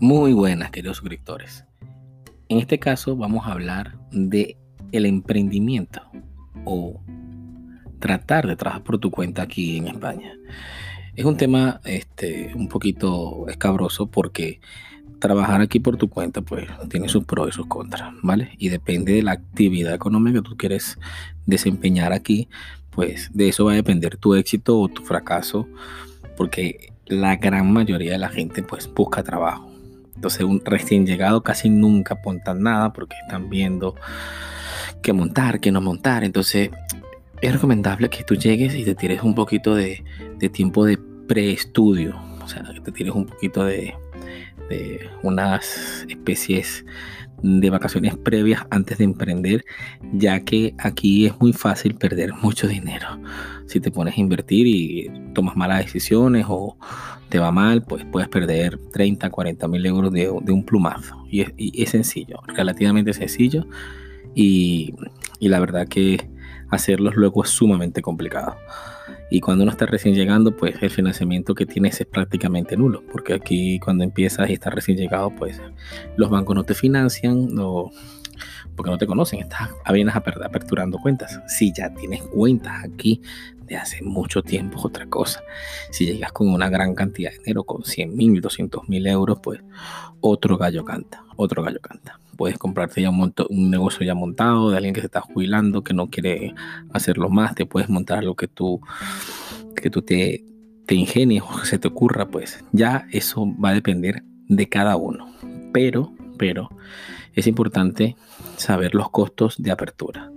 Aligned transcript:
Muy 0.00 0.32
buenas, 0.32 0.70
queridos 0.70 0.98
suscriptores. 0.98 1.64
En 2.48 2.58
este 2.58 2.78
caso 2.78 3.16
vamos 3.16 3.48
a 3.48 3.50
hablar 3.50 3.98
de 4.12 4.56
el 4.92 5.06
emprendimiento 5.06 6.00
o 6.64 7.02
tratar 7.98 8.46
de 8.46 8.54
trabajar 8.54 8.84
por 8.84 8.98
tu 8.98 9.10
cuenta 9.10 9.42
aquí 9.42 9.76
en 9.76 9.88
España. 9.88 10.34
Es 11.16 11.24
un 11.24 11.36
tema 11.36 11.80
este, 11.84 12.52
un 12.54 12.68
poquito 12.68 13.48
escabroso 13.48 14.06
porque 14.06 14.60
trabajar 15.18 15.62
aquí 15.62 15.80
por 15.80 15.96
tu 15.96 16.08
cuenta 16.08 16.42
pues 16.42 16.68
tiene 16.88 17.08
sus 17.08 17.24
pros 17.24 17.48
y 17.48 17.52
sus 17.52 17.66
contras, 17.66 18.14
¿vale? 18.22 18.52
Y 18.56 18.68
depende 18.68 19.14
de 19.14 19.22
la 19.24 19.32
actividad 19.32 19.94
económica 19.94 20.38
que 20.38 20.48
tú 20.48 20.56
quieres 20.56 20.96
desempeñar 21.44 22.12
aquí, 22.12 22.48
pues 22.90 23.30
de 23.34 23.48
eso 23.48 23.64
va 23.64 23.72
a 23.72 23.74
depender 23.74 24.16
tu 24.16 24.36
éxito 24.36 24.78
o 24.78 24.88
tu 24.88 25.02
fracaso, 25.02 25.66
porque 26.36 26.92
la 27.06 27.34
gran 27.34 27.72
mayoría 27.72 28.12
de 28.12 28.18
la 28.18 28.28
gente 28.28 28.62
pues 28.62 28.88
busca 28.94 29.24
trabajo 29.24 29.67
entonces 30.18 30.42
un 30.42 30.60
recién 30.64 31.06
llegado 31.06 31.44
casi 31.44 31.70
nunca 31.70 32.18
montan 32.24 32.60
nada 32.60 32.92
porque 32.92 33.14
están 33.22 33.48
viendo 33.48 33.94
qué 35.00 35.12
montar, 35.12 35.60
qué 35.60 35.70
no 35.70 35.80
montar. 35.80 36.24
Entonces 36.24 36.70
es 37.40 37.52
recomendable 37.52 38.10
que 38.10 38.24
tú 38.24 38.34
llegues 38.34 38.74
y 38.74 38.84
te 38.84 38.96
tires 38.96 39.22
un 39.22 39.36
poquito 39.36 39.76
de, 39.76 40.02
tiempo 40.52 40.84
de 40.84 40.98
preestudio. 41.28 42.20
O 42.42 42.48
sea, 42.48 42.64
que 42.64 42.80
te 42.80 42.90
tires 42.90 43.14
un 43.14 43.26
poquito 43.26 43.64
de, 43.64 43.94
de 44.68 45.08
unas 45.22 46.04
especies 46.08 46.84
de 47.42 47.70
vacaciones 47.70 48.16
previas 48.16 48.66
antes 48.70 48.98
de 48.98 49.04
emprender, 49.04 49.64
ya 50.12 50.40
que 50.40 50.74
aquí 50.78 51.26
es 51.26 51.38
muy 51.40 51.52
fácil 51.52 51.94
perder 51.94 52.34
mucho 52.34 52.66
dinero. 52.66 53.06
Si 53.66 53.80
te 53.80 53.90
pones 53.90 54.16
a 54.16 54.20
invertir 54.20 54.66
y 54.66 55.10
tomas 55.34 55.56
malas 55.56 55.84
decisiones 55.84 56.46
o 56.48 56.76
te 57.28 57.38
va 57.38 57.52
mal, 57.52 57.82
pues 57.82 58.04
puedes 58.10 58.28
perder 58.28 58.78
30, 58.92 59.30
40 59.30 59.68
mil 59.68 59.86
euros 59.86 60.12
de, 60.12 60.30
un 60.30 60.64
plumazo. 60.64 61.24
Y 61.30 61.82
es, 61.82 61.90
sencillo, 61.90 62.40
relativamente 62.46 63.12
sencillo. 63.12 63.66
Y, 64.34 64.94
y 65.38 65.48
la 65.48 65.60
verdad 65.60 65.86
que 65.86 66.28
hacerlos 66.70 67.14
luego 67.16 67.44
es 67.44 67.50
sumamente 67.50 68.02
complicado. 68.02 68.56
Y 69.30 69.40
cuando 69.40 69.62
uno 69.64 69.72
está 69.72 69.86
recién 69.86 70.14
llegando, 70.14 70.56
pues 70.56 70.74
el 70.82 70.90
financiamiento 70.90 71.54
que 71.54 71.66
tienes 71.66 72.00
es 72.00 72.06
prácticamente 72.06 72.76
nulo, 72.76 73.02
porque 73.12 73.34
aquí 73.34 73.78
cuando 73.78 74.04
empiezas 74.04 74.48
y 74.48 74.54
estás 74.54 74.74
recién 74.74 74.96
llegado, 74.96 75.30
pues 75.30 75.60
los 76.16 76.30
bancos 76.30 76.56
no 76.56 76.64
te 76.64 76.74
financian, 76.74 77.54
no, 77.54 77.90
porque 78.74 78.90
no 78.90 78.98
te 78.98 79.06
conocen, 79.06 79.40
estás 79.40 79.70
apenas 79.84 80.16
aperturando 80.16 80.98
cuentas. 80.98 81.40
Si 81.46 81.72
ya 81.72 81.92
tienes 81.92 82.22
cuentas 82.22 82.84
aquí 82.84 83.20
de 83.68 83.76
hace 83.76 84.02
mucho 84.02 84.42
tiempo, 84.42 84.78
es 84.78 84.84
otra 84.84 85.06
cosa. 85.06 85.42
Si 85.90 86.06
llegas 86.06 86.32
con 86.32 86.48
una 86.48 86.68
gran 86.68 86.94
cantidad 86.94 87.30
de 87.30 87.38
dinero, 87.38 87.64
con 87.64 87.84
100 87.84 88.16
mil, 88.16 88.40
200 88.40 88.88
mil 88.88 89.06
euros, 89.06 89.38
pues 89.42 89.60
otro 90.20 90.56
gallo 90.56 90.84
canta, 90.84 91.24
otro 91.36 91.62
gallo 91.62 91.80
canta 91.80 92.18
puedes 92.38 92.56
comprarte 92.56 93.02
ya 93.02 93.10
un, 93.10 93.34
un, 93.50 93.70
negocio 93.70 94.06
ya 94.06 94.14
montado 94.14 94.70
de 94.70 94.76
alguien 94.76 94.94
que 94.94 95.00
se 95.00 95.06
está 95.06 95.20
jubilando, 95.20 95.82
que 95.82 95.92
no 95.92 96.08
quiere 96.08 96.54
hacerlo 96.92 97.30
más, 97.30 97.56
te 97.56 97.66
puedes 97.66 97.90
montar 97.90 98.22
lo 98.22 98.36
que 98.36 98.46
tú, 98.46 98.80
que 99.74 99.90
tú 99.90 100.02
te, 100.02 100.44
te 100.86 100.94
ingenies 100.94 101.42
o 101.42 101.60
que 101.60 101.66
se 101.66 101.78
te 101.78 101.88
ocurra, 101.88 102.28
pues 102.28 102.64
ya 102.70 103.06
eso 103.10 103.44
va 103.62 103.70
a 103.70 103.74
depender 103.74 104.22
de 104.46 104.68
cada 104.68 104.96
uno. 104.96 105.34
Pero, 105.72 106.12
pero 106.38 106.70
es 107.34 107.48
importante 107.48 108.16
saber 108.56 108.94
los 108.94 109.10
costos 109.10 109.60
de 109.60 109.72
apertura. 109.72 110.30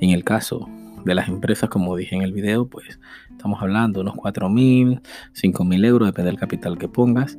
En 0.00 0.10
el 0.10 0.22
caso 0.22 0.68
de 1.04 1.14
las 1.14 1.28
empresas, 1.28 1.70
como 1.70 1.96
dije 1.96 2.14
en 2.14 2.22
el 2.22 2.32
video, 2.32 2.66
pues 2.68 2.98
estamos 3.30 3.62
hablando 3.62 4.00
unos 4.00 4.14
4 4.16 4.48
mil, 4.48 5.00
5 5.32 5.64
mil 5.64 5.84
euros, 5.84 6.08
depende 6.08 6.30
del 6.30 6.40
capital 6.40 6.78
que 6.78 6.88
pongas. 6.88 7.38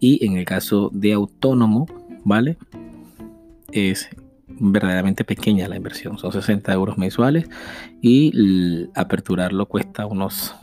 Y 0.00 0.24
en 0.26 0.36
el 0.36 0.44
caso 0.44 0.90
de 0.92 1.12
autónomo, 1.12 1.86
¿vale? 2.24 2.58
es 3.72 4.08
verdaderamente 4.46 5.24
pequeña 5.24 5.66
la 5.68 5.76
inversión, 5.76 6.18
son 6.18 6.32
60 6.32 6.72
euros 6.72 6.98
mensuales 6.98 7.48
y 8.00 8.88
aperturarlo 8.94 9.66
cuesta 9.66 10.06
unos 10.06 10.54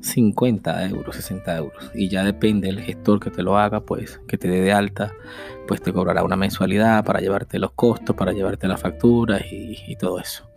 50 0.00 0.88
euros, 0.88 1.16
60 1.16 1.56
euros. 1.56 1.90
Y 1.94 2.08
ya 2.08 2.24
depende 2.24 2.68
del 2.68 2.80
gestor 2.80 3.20
que 3.20 3.30
te 3.30 3.42
lo 3.42 3.56
haga, 3.58 3.80
pues 3.80 4.20
que 4.28 4.36
te 4.36 4.48
dé 4.48 4.60
de 4.60 4.72
alta, 4.72 5.12
pues 5.66 5.80
te 5.80 5.92
cobrará 5.92 6.22
una 6.24 6.36
mensualidad 6.36 7.04
para 7.04 7.20
llevarte 7.20 7.58
los 7.58 7.72
costos, 7.72 8.14
para 8.14 8.32
llevarte 8.32 8.68
las 8.68 8.80
facturas 8.80 9.42
y, 9.50 9.96
todo 9.96 10.20
eso. 10.20 10.48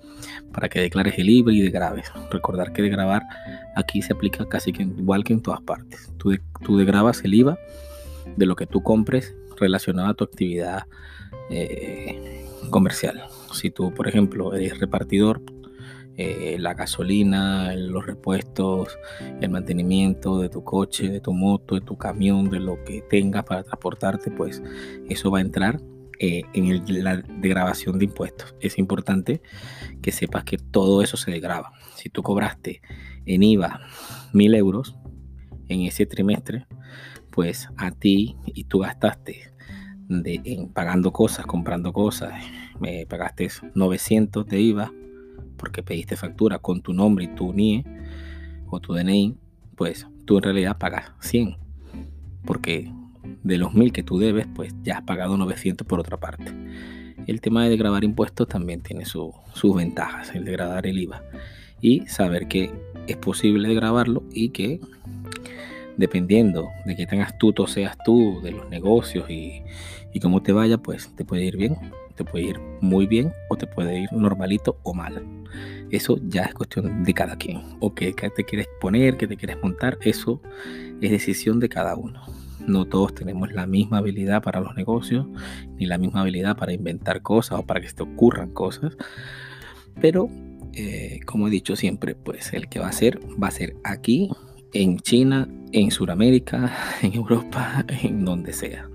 Para 0.54 0.70
que 0.70 0.80
declares 0.80 1.16
el 1.18 1.30
IVA 1.30 1.54
y 1.54 1.62
de 1.62 1.70
graves. 1.70 2.12
Recordar 2.32 2.74
que 2.74 2.82
de 2.82 2.90
grabar 2.90 3.24
aquí 3.76 4.02
se 4.02 4.14
aplica 4.14 4.48
casi 4.48 4.72
que 4.72 4.84
igual 4.84 5.24
que 5.24 5.34
en 5.34 5.42
todas 5.42 5.62
partes. 5.62 6.12
Tú, 6.18 6.32
de, 6.32 6.42
tú 6.64 6.80
el 6.80 7.34
IVA 7.34 7.58
de 8.36 8.46
lo 8.46 8.56
que 8.56 8.66
tú 8.66 8.82
compres 8.82 9.36
relacionado 9.58 10.10
a 10.10 10.14
tu 10.14 10.24
actividad 10.24 10.84
eh, 11.50 12.46
comercial. 12.70 13.24
Si 13.54 13.70
tú, 13.70 13.94
por 13.94 14.08
ejemplo, 14.08 14.54
eres 14.54 14.80
repartidor, 14.80 15.42
eh, 16.22 16.58
la 16.60 16.74
gasolina, 16.74 17.74
los 17.76 18.06
repuestos, 18.06 18.98
el 19.40 19.50
mantenimiento 19.50 20.40
de 20.40 20.50
tu 20.50 20.66
coche, 20.66 21.08
de 21.08 21.22
tu 21.22 21.32
moto, 21.32 21.76
de 21.76 21.82
tu 21.82 21.98
camión, 21.98 22.50
de 22.50 22.60
lo 22.60 22.84
que 22.84 23.02
tengas 23.10 23.46
para 23.46 23.64
transportarte, 23.64 24.30
pues 24.30 24.62
eso 25.08 25.32
va 25.32 25.38
a 25.38 25.42
entrar 25.42 25.80
eh, 26.20 26.44
en 26.54 27.04
la 27.04 27.18
degradación 27.18 27.98
de 27.98 28.06
impuestos. 28.06 28.56
Es 28.60 28.78
importante 28.78 29.42
que 30.02 30.12
sepas 30.12 30.44
que 30.44 30.58
todo 30.58 31.02
eso 31.02 31.18
se 31.18 31.32
degraba. 31.32 31.72
Si 31.96 32.10
tú 32.10 32.24
cobraste 32.24 32.82
en 33.26 33.44
IVA 33.44 33.82
mil 34.34 34.54
euros 34.56 34.98
en 35.68 35.82
ese 35.82 36.06
trimestre, 36.06 36.68
pues 37.32 37.70
a 37.78 37.92
ti 37.92 38.36
y 38.46 38.66
tú 38.66 38.80
gastaste 38.80 39.54
de, 40.10 40.68
pagando 40.74 41.14
cosas, 41.14 41.46
comprando 41.46 41.94
cosas, 41.94 42.34
me 42.80 43.06
pagaste 43.06 43.48
900 43.76 44.46
de 44.46 44.60
IVA 44.60 44.92
porque 45.58 45.84
pediste 45.84 46.16
factura 46.16 46.60
con 46.60 46.82
tu 46.82 46.94
nombre 46.94 47.26
y 47.26 47.36
tu 47.36 47.54
NIE 47.54 47.86
o 48.68 48.80
tu 48.80 48.94
DNI, 48.94 49.38
pues 49.76 50.08
tú 50.26 50.38
en 50.38 50.44
realidad 50.44 50.78
pagas 50.78 51.12
100 51.20 51.58
porque 52.46 52.92
de 53.44 53.58
los 53.58 53.74
1000 53.74 53.92
que 53.92 54.04
tú 54.04 54.20
debes, 54.20 54.48
pues 54.56 54.74
ya 54.84 54.98
has 54.98 55.04
pagado 55.04 55.38
900 55.38 55.86
por 55.88 56.00
otra 56.00 56.18
parte. 56.18 56.52
El 57.28 57.42
tema 57.42 57.66
de 57.66 57.78
grabar 57.78 58.04
impuestos 58.04 58.48
también 58.48 58.82
tiene 58.82 59.06
sus 59.06 59.76
ventajas, 59.76 60.34
el 60.34 60.46
de 60.46 60.52
grabar 60.52 60.88
el 60.88 60.98
IVA 60.98 61.22
y 61.82 62.06
saber 62.08 62.48
que 62.48 62.72
es 63.08 63.18
posible 63.18 63.74
grabarlo 63.74 64.24
y 64.32 64.50
que 64.50 64.80
dependiendo 65.98 66.70
de 66.86 66.96
qué 66.96 67.06
tan 67.06 67.22
astuto 67.22 67.68
seas 67.68 67.98
tú 68.06 68.40
de 68.42 68.52
los 68.52 68.70
negocios 68.70 69.30
y, 69.30 69.62
y 70.14 70.20
cómo 70.20 70.42
te 70.42 70.54
vaya, 70.54 70.78
pues 70.78 71.14
te 71.16 71.26
puede 71.26 71.44
ir 71.44 71.58
bien, 71.58 71.76
te 72.16 72.24
puede 72.24 72.46
ir 72.46 72.60
muy 72.82 73.06
bien 73.06 73.34
o 73.50 73.56
te 73.58 73.68
puede 73.68 74.02
ir 74.02 74.14
normalito 74.14 74.78
o 74.84 74.94
mal. 74.94 75.24
Eso 75.92 76.18
ya 76.28 76.44
es 76.44 76.54
cuestión 76.54 77.04
de 77.04 77.14
cada 77.14 77.36
quien. 77.36 77.62
O 77.80 77.96
qué 77.96 78.14
te 78.14 78.44
quieres 78.44 78.68
poner, 78.80 79.18
qué 79.18 79.28
te 79.28 79.38
quieres 79.38 79.58
montar, 79.62 79.98
eso 80.02 80.42
es 81.02 81.12
decisión 81.12 81.60
de 81.60 81.70
cada 81.70 81.96
uno. 81.96 82.22
No 82.66 82.86
todos 82.86 83.16
tenemos 83.16 83.52
la 83.52 83.66
misma 83.66 84.00
habilidad 84.00 84.44
para 84.44 84.60
los 84.60 84.76
negocios, 84.76 85.28
ni 85.78 85.86
la 85.86 85.98
misma 85.98 86.22
habilidad 86.22 86.58
para 86.58 86.74
inventar 86.74 87.22
cosas 87.22 87.60
o 87.60 87.64
para 87.64 87.82
que 87.82 87.90
se 87.90 87.96
te 87.96 88.04
ocurran 88.04 88.52
cosas. 88.52 88.98
Pero, 90.02 90.30
eh, 90.74 91.20
como 91.26 91.48
he 91.48 91.52
dicho 91.52 91.76
siempre, 91.76 92.16
pues 92.16 92.54
el 92.54 92.70
que 92.70 92.80
va 92.80 92.88
a 92.88 92.92
ser, 92.92 93.20
va 93.42 93.48
a 93.48 93.52
ser 93.52 93.76
aquí 93.84 94.30
en 94.74 95.00
China, 95.00 95.48
en 95.72 95.92
Sudamérica, 95.92 96.74
en 97.02 97.14
Europa, 97.14 97.86
en 98.04 98.26
donde 98.26 98.54
sea. 98.54 98.90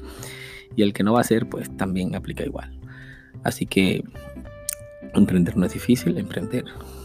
Y 0.77 0.83
el 0.83 0.93
que 0.93 1.03
no 1.03 1.13
va 1.13 1.21
a 1.21 1.25
ser, 1.25 1.49
pues 1.49 1.75
también 1.77 2.15
aplica 2.15 2.45
igual. 2.45 2.79
Así 3.43 3.67
que 3.67 4.03
emprender 5.15 5.57
no 5.57 5.67
es 5.67 5.73
difícil, 5.73 6.19
emprender 6.19 6.65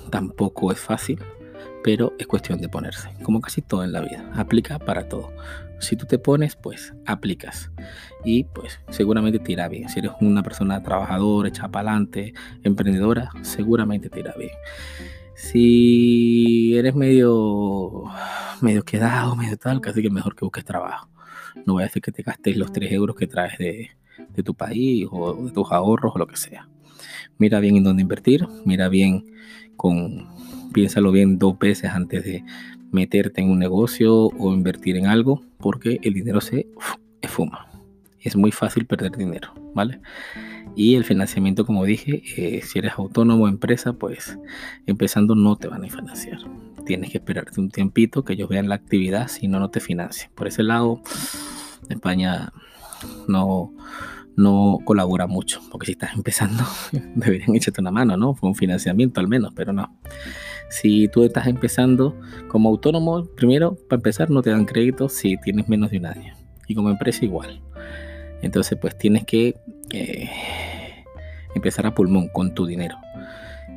tampoco 0.10 0.72
es 0.72 0.80
fácil, 0.80 1.20
pero 1.84 2.14
es 2.20 2.28
cuestión 2.28 2.60
de 2.62 2.70
ponerse, 2.70 3.10
como 3.24 3.42
casi 3.42 3.62
todo 3.62 3.84
en 3.84 3.92
la 3.92 4.02
vida, 4.02 4.30
aplica 4.36 4.80
para 4.80 5.08
todo. 5.08 5.32
Si 5.80 5.96
tú 5.96 6.06
te 6.06 6.20
pones, 6.20 6.56
pues 6.56 6.94
aplicas 7.06 7.72
y 8.26 8.44
pues 8.44 8.82
seguramente 8.90 9.40
te 9.40 9.54
irá 9.54 9.70
bien. 9.70 9.88
Si 9.88 10.00
eres 10.00 10.12
una 10.20 10.44
persona 10.44 10.84
trabajadora, 10.84 11.48
echa 11.48 11.70
para 11.70 11.92
adelante, 11.92 12.34
emprendedora, 12.64 13.32
seguramente 13.42 14.10
te 14.10 14.20
irá 14.20 14.34
bien. 14.38 14.52
Si 15.36 16.78
eres 16.78 16.96
medio 16.96 18.04
medio 18.62 18.84
quedado, 18.84 19.36
medio 19.36 19.58
tal, 19.58 19.82
casi 19.82 20.02
que 20.02 20.10
mejor 20.10 20.36
que 20.36 20.46
busques 20.46 20.66
trabajo. 20.66 21.10
No 21.66 21.74
voy 21.74 21.84
a 21.84 21.86
decir 21.86 22.02
que 22.02 22.12
te 22.12 22.24
gastes 22.24 22.58
los 22.58 22.72
3 22.72 22.92
euros 22.92 23.16
que 23.16 23.28
traes 23.28 23.58
de, 23.58 23.90
tu 24.44 24.54
país 24.54 25.08
o 25.12 25.46
de 25.46 25.52
tus 25.52 25.72
ahorros 25.72 26.14
o 26.16 26.20
lo 26.20 26.28
que 26.28 26.38
sea. 26.38 26.68
Mira 27.38 27.60
bien 27.60 27.78
en 27.78 27.84
dónde 27.84 28.02
invertir, 28.02 28.48
mira 28.66 28.90
bien 28.90 29.26
con, 29.76 30.28
piénsalo 30.74 31.12
bien 31.12 31.40
dos 31.40 31.58
veces 31.58 31.92
antes 31.92 32.24
de 32.24 32.44
meterte 32.92 33.42
en 33.42 33.50
un 33.50 33.60
negocio 33.60 34.28
o 34.28 34.54
invertir 34.54 34.98
en 34.98 35.08
algo, 35.08 35.44
porque 35.58 36.00
el 36.04 36.14
dinero 36.14 36.42
se 36.42 36.68
esfuma. 37.22 37.68
Es 38.20 38.36
muy 38.36 38.52
fácil 38.52 38.86
perder 38.86 39.16
dinero, 39.16 39.54
¿vale? 39.74 40.02
Y 40.76 40.96
el 40.96 41.04
financiamiento, 41.04 41.66
como 41.66 41.86
dije, 41.86 42.22
eh, 42.38 42.62
si 42.64 42.80
eres 42.80 42.94
autónomo 42.98 43.46
o 43.46 43.48
empresa, 43.48 43.94
pues 43.94 44.38
empezando 44.86 45.36
no 45.36 45.56
te 45.56 45.68
van 45.68 45.86
a 45.86 45.90
financiar 45.90 46.40
tienes 46.90 47.12
que 47.12 47.20
esperarte 47.20 47.62
un 47.62 47.70
tiempito 47.70 48.24
que 48.24 48.34
ellos 48.34 48.50
vean 48.50 48.68
la 48.68 48.74
actividad, 48.74 49.28
si 49.28 49.48
no, 49.48 49.60
no 49.60 49.70
te 49.70 49.80
financian. 49.80 50.32
Por 50.34 50.48
ese 50.48 50.64
lado, 50.64 51.04
España 51.88 52.52
no, 53.28 53.72
no 54.36 54.80
colabora 54.86 55.28
mucho, 55.28 55.62
porque 55.70 55.86
si 55.86 55.92
estás 55.92 56.16
empezando, 56.16 56.64
deberían 57.16 57.56
echarte 57.56 57.80
una 57.80 57.92
mano, 57.92 58.18
¿no? 58.18 58.34
Fue 58.34 58.50
un 58.50 58.56
financiamiento 58.56 59.20
al 59.20 59.28
menos, 59.28 59.54
pero 59.56 59.72
no. 59.72 59.96
Si 60.70 61.08
tú 61.08 61.24
estás 61.24 61.48
empezando 61.48 62.16
como 62.48 62.70
autónomo, 62.70 63.26
primero, 63.36 63.76
para 63.88 63.98
empezar, 63.98 64.30
no 64.30 64.42
te 64.42 64.52
dan 64.52 64.66
crédito 64.66 65.10
si 65.10 65.38
tienes 65.38 65.68
menos 65.68 65.92
de 65.92 65.98
un 65.98 66.06
año. 66.06 66.36
Y 66.68 66.76
como 66.76 66.90
empresa 66.90 67.26
igual. 67.26 67.62
Entonces, 68.42 68.78
pues 68.80 68.98
tienes 68.98 69.26
que 69.26 69.56
eh, 69.92 70.30
empezar 71.56 71.86
a 71.86 71.94
pulmón 71.94 72.30
con 72.30 72.54
tu 72.54 72.66
dinero. 72.66 72.96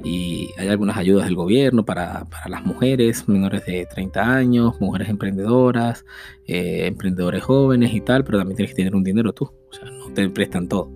Y 0.04 0.50
hay 0.58 0.68
algunas 0.68 0.96
ayudas 0.96 1.26
del 1.26 1.36
gobierno 1.36 1.84
para, 1.84 2.26
las 2.48 2.64
mujeres 2.64 3.28
menores 3.28 3.64
de 3.66 3.86
30 3.86 4.34
años, 4.34 4.80
mujeres 4.80 5.08
emprendedoras, 5.08 6.04
eh, 6.46 6.86
emprendedores 6.86 7.44
jóvenes 7.44 7.94
y 7.94 8.00
tal, 8.00 8.24
pero 8.24 8.38
también 8.38 8.56
tienes 8.56 8.72
que 8.72 8.76
tener 8.76 8.96
un 8.96 9.04
dinero 9.04 9.32
tú. 9.32 9.44
O 9.44 9.72
sea, 9.72 9.88
no 9.90 10.12
te 10.12 10.28
prestan 10.28 10.68
todo. 10.68 10.90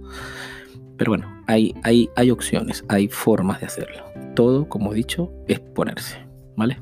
Pero 0.97 1.11
bueno, 1.11 1.43
hay, 1.47 1.75
hay, 1.83 2.09
hay 2.17 2.31
opciones, 2.31 2.85
hay 2.89 3.09
formas 3.09 3.61
de 3.61 3.67
hacerlo. 3.67 4.05
Todo, 4.35 4.69
como 4.69 4.93
he 4.93 4.97
dicho, 4.97 5.33
es 5.47 5.61
ponerse, 5.61 6.19
¿vale? 6.57 6.79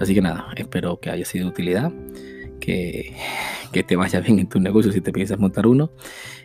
Así 0.00 0.14
que 0.14 0.22
nada, 0.22 0.48
espero 0.56 1.00
que 1.00 1.10
haya 1.10 1.24
sido 1.24 1.44
de 1.44 1.50
utilidad, 1.50 1.92
que, 2.60 3.14
que 3.72 3.82
te 3.82 3.96
vaya 3.96 4.20
bien 4.20 4.38
en 4.38 4.48
tu 4.48 4.60
negocio 4.60 4.92
si 4.92 5.00
te 5.00 5.12
piensas 5.12 5.38
montar 5.38 5.66
uno. 5.66 5.90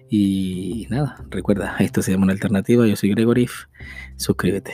Y 0.09 0.87
nada, 0.89 1.23
recuerda, 1.29 1.77
esto 1.79 2.01
se 2.01 2.11
llama 2.11 2.23
una 2.23 2.33
alternativa. 2.33 2.85
Yo 2.85 2.95
soy 2.97 3.11
Gregorif. 3.11 3.65
Suscríbete. 4.17 4.73